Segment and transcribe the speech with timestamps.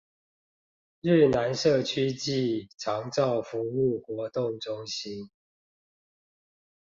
[1.01, 5.29] 日南社區暨長照服務活動中心